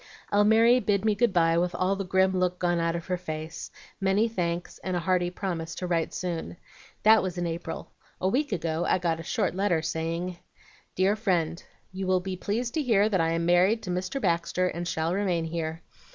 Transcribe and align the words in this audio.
"Almiry 0.33 0.79
bid 0.79 1.05
me 1.05 1.13
good 1.13 1.31
by 1.31 1.59
with 1.59 1.75
all 1.75 1.95
the 1.95 2.03
grim 2.03 2.35
look 2.35 2.57
gone 2.57 2.79
out 2.79 2.95
of 2.95 3.05
her 3.05 3.17
face, 3.17 3.69
many 3.99 4.27
thanks, 4.27 4.79
and 4.79 4.97
a 4.97 4.99
hearty 4.99 5.29
promise 5.29 5.75
to 5.75 5.85
write 5.85 6.11
soon. 6.11 6.57
That 7.03 7.21
was 7.21 7.37
in 7.37 7.45
April. 7.45 7.91
A 8.19 8.27
week 8.27 8.51
ago 8.51 8.83
I 8.87 8.97
got 8.97 9.19
a 9.19 9.23
short 9.23 9.53
letter 9.53 9.83
saying, 9.83 10.39
"'DEAR 10.95 11.15
FRIEND, 11.15 11.63
You 11.91 12.07
will 12.07 12.19
be 12.19 12.35
pleased 12.35 12.73
to 12.73 12.81
hear 12.81 13.09
that 13.09 13.21
I 13.21 13.33
am 13.33 13.45
married 13.45 13.83
to 13.83 13.89
Mr. 13.91 14.19
Baxter, 14.19 14.69
and 14.69 14.87
shall 14.87 15.13
remain 15.13 15.45
here. 15.45 15.83